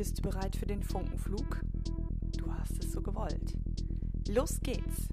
[0.00, 1.60] Bist du bereit für den Funkenflug?
[2.38, 3.54] Du hast es so gewollt.
[4.28, 5.10] Los geht's!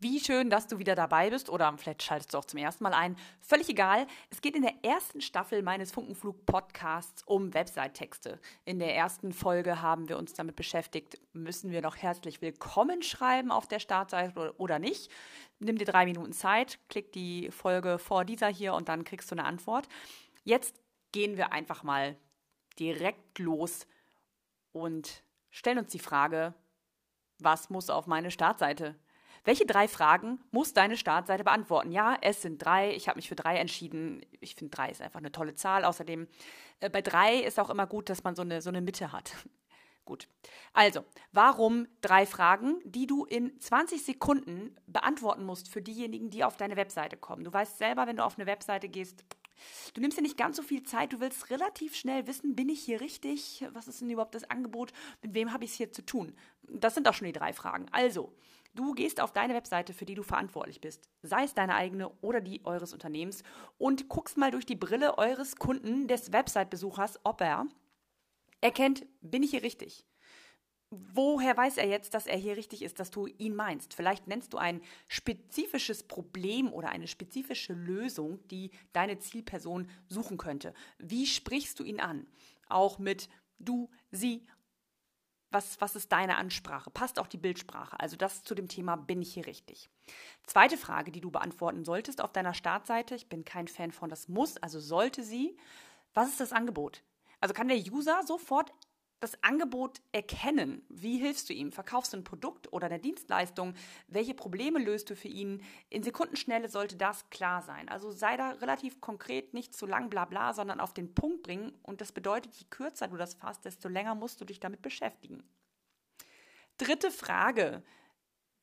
[0.00, 2.94] Wie schön, dass du wieder dabei bist oder vielleicht schaltest du auch zum ersten Mal
[2.94, 3.16] ein.
[3.40, 4.06] Völlig egal.
[4.30, 8.38] Es geht in der ersten Staffel meines Funkenflug-Podcasts um Website-Texte.
[8.64, 13.50] In der ersten Folge haben wir uns damit beschäftigt, müssen wir noch herzlich willkommen schreiben
[13.50, 15.10] auf der Startseite oder nicht.
[15.58, 19.34] Nimm dir drei Minuten Zeit, klick die Folge vor dieser hier und dann kriegst du
[19.34, 19.88] eine Antwort.
[20.44, 22.16] Jetzt gehen wir einfach mal
[22.78, 23.84] direkt los
[24.70, 26.54] und stellen uns die Frage,
[27.40, 28.94] was muss auf meine Startseite?
[29.48, 31.90] Welche drei Fragen muss deine Startseite beantworten?
[31.90, 32.94] Ja, es sind drei.
[32.94, 34.20] Ich habe mich für drei entschieden.
[34.40, 35.86] Ich finde, drei ist einfach eine tolle Zahl.
[35.86, 36.28] Außerdem,
[36.80, 39.32] äh, bei drei ist auch immer gut, dass man so eine, so eine Mitte hat.
[40.04, 40.28] Gut.
[40.74, 46.58] Also, warum drei Fragen, die du in 20 Sekunden beantworten musst für diejenigen, die auf
[46.58, 47.44] deine Webseite kommen?
[47.44, 49.24] Du weißt selber, wenn du auf eine Webseite gehst,
[49.94, 52.80] du nimmst dir nicht ganz so viel Zeit, du willst relativ schnell wissen, bin ich
[52.80, 53.64] hier richtig?
[53.72, 54.92] Was ist denn überhaupt das Angebot?
[55.22, 56.34] Mit wem habe ich es hier zu tun?
[56.62, 57.86] Das sind auch schon die drei Fragen.
[57.92, 58.34] Also,
[58.74, 62.40] Du gehst auf deine Webseite, für die du verantwortlich bist, sei es deine eigene oder
[62.40, 63.42] die eures Unternehmens,
[63.76, 67.66] und guckst mal durch die Brille eures Kunden, des Website-Besuchers, ob er
[68.60, 70.04] erkennt, bin ich hier richtig?
[70.90, 73.92] Woher weiß er jetzt, dass er hier richtig ist, dass du ihn meinst?
[73.92, 80.72] Vielleicht nennst du ein spezifisches Problem oder eine spezifische Lösung, die deine Zielperson suchen könnte.
[80.98, 82.26] Wie sprichst du ihn an?
[82.68, 84.46] Auch mit du, sie
[85.50, 86.90] was, was ist deine Ansprache?
[86.90, 87.98] Passt auch die Bildsprache?
[87.98, 89.88] Also das zu dem Thema, bin ich hier richtig?
[90.44, 94.28] Zweite Frage, die du beantworten solltest auf deiner Startseite, ich bin kein Fan von das
[94.28, 95.56] muss, also sollte sie,
[96.14, 97.02] was ist das Angebot?
[97.40, 98.72] Also kann der User sofort
[99.20, 100.82] das Angebot erkennen.
[100.88, 101.72] Wie hilfst du ihm?
[101.72, 103.74] Verkaufst du ein Produkt oder eine Dienstleistung?
[104.06, 105.62] Welche Probleme löst du für ihn?
[105.90, 107.88] In Sekundenschnelle sollte das klar sein.
[107.88, 111.72] Also sei da relativ konkret, nicht zu lang bla bla, sondern auf den Punkt bringen.
[111.82, 115.42] Und das bedeutet, je kürzer du das fasst, desto länger musst du dich damit beschäftigen.
[116.76, 117.82] Dritte Frage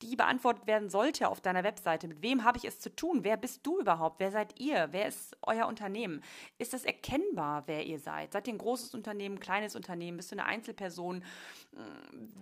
[0.02, 2.06] die beantwortet werden sollte auf deiner Webseite.
[2.06, 3.24] Mit wem habe ich es zu tun?
[3.24, 4.20] Wer bist du überhaupt?
[4.20, 4.88] Wer seid ihr?
[4.90, 6.22] Wer ist euer Unternehmen?
[6.58, 8.32] Ist das erkennbar, wer ihr seid?
[8.32, 10.18] Seid ihr ein großes Unternehmen, kleines Unternehmen?
[10.18, 11.24] Bist du eine Einzelperson?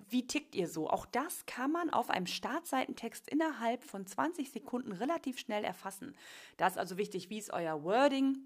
[0.09, 0.91] Wie tickt ihr so?
[0.91, 6.16] Auch das kann man auf einem Startseitentext innerhalb von 20 Sekunden relativ schnell erfassen.
[6.56, 8.38] Da ist also wichtig, wie ist euer Wording?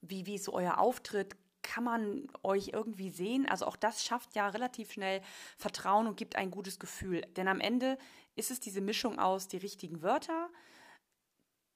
[0.00, 1.36] Wie, wie ist so euer Auftritt?
[1.62, 3.48] Kann man euch irgendwie sehen?
[3.48, 5.20] Also auch das schafft ja relativ schnell
[5.56, 7.22] Vertrauen und gibt ein gutes Gefühl.
[7.36, 7.98] Denn am Ende
[8.36, 10.50] ist es diese Mischung aus die richtigen Wörter.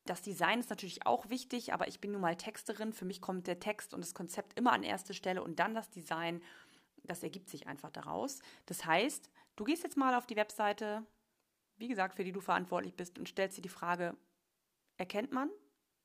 [0.07, 2.93] Das Design ist natürlich auch wichtig, aber ich bin nun mal Texterin.
[2.93, 5.91] Für mich kommt der Text und das Konzept immer an erste Stelle und dann das
[5.91, 6.43] Design.
[7.05, 8.41] Das ergibt sich einfach daraus.
[8.67, 11.07] Das heißt, du gehst jetzt mal auf die Webseite,
[11.77, 14.17] wie gesagt, für die du verantwortlich bist und stellst dir die Frage,
[14.97, 15.51] erkennt man,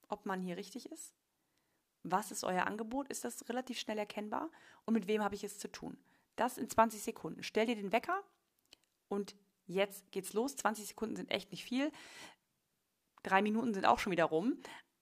[0.08, 1.14] ob man hier richtig ist?
[2.04, 3.08] Was ist euer Angebot?
[3.10, 4.50] Ist das relativ schnell erkennbar?
[4.86, 5.98] Und mit wem habe ich es zu tun?
[6.36, 7.44] Das in 20 Sekunden.
[7.44, 8.24] Stell dir den Wecker
[9.10, 10.56] und jetzt geht's los.
[10.56, 11.92] 20 Sekunden sind echt nicht viel.
[13.24, 14.58] Drei Minuten sind auch schon wieder rum.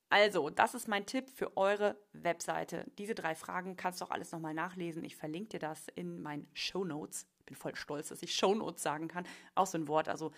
[0.09, 2.86] Also, das ist mein Tipp für eure Webseite.
[2.97, 5.03] Diese drei Fragen kannst du auch alles nochmal nachlesen.
[5.03, 7.28] Ich verlinke dir das in meinen Show Notes.
[7.40, 9.28] Ich bin voll stolz, dass ich Show Notes sagen kann.
[9.53, 10.07] Auch so ein Wort.
[10.07, 10.31] Also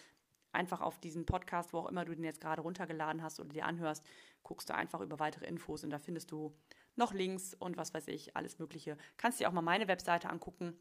[0.52, 3.66] einfach auf diesen Podcast, wo auch immer du den jetzt gerade runtergeladen hast oder dir
[3.66, 4.06] anhörst,
[4.44, 6.54] guckst du einfach über weitere Infos und da findest du
[6.96, 8.98] noch Links und was weiß ich, alles Mögliche.
[9.18, 10.78] Kannst dir auch mal meine Webseite angucken,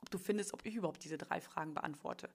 [0.00, 2.30] ob du findest, ob ich überhaupt diese drei Fragen beantworte.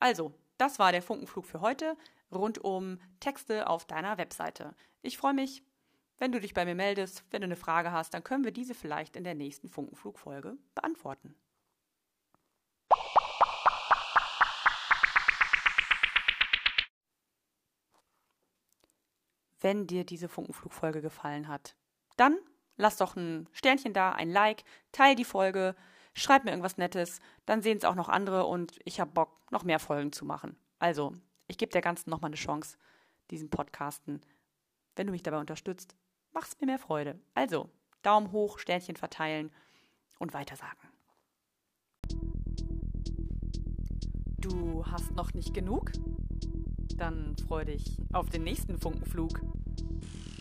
[0.00, 1.96] Also, das war der Funkenflug für heute
[2.32, 4.74] rund um Texte auf deiner Webseite.
[5.02, 5.62] Ich freue mich,
[6.18, 7.24] wenn du dich bei mir meldest.
[7.30, 11.34] Wenn du eine Frage hast, dann können wir diese vielleicht in der nächsten Funkenflug-Folge beantworten.
[19.64, 21.74] Wenn dir diese Funkenflugfolge gefallen hat.
[22.18, 22.36] Dann
[22.76, 25.74] lass doch ein Sternchen da, ein Like, teil die Folge,
[26.12, 29.64] schreib mir irgendwas Nettes, dann sehen es auch noch andere und ich habe Bock, noch
[29.64, 30.54] mehr Folgen zu machen.
[30.78, 31.16] Also,
[31.48, 32.76] ich gebe der Ganzen nochmal eine Chance,
[33.30, 34.20] diesen Podcasten.
[34.96, 35.96] Wenn du mich dabei unterstützt,
[36.32, 37.18] mach es mir mehr Freude.
[37.32, 37.70] Also,
[38.02, 39.50] Daumen hoch, Sternchen verteilen
[40.18, 40.90] und weitersagen.
[44.36, 45.90] Du hast noch nicht genug?
[46.96, 49.40] Dann freu dich auf den nächsten Funkenflug.
[49.76, 50.33] Thank you.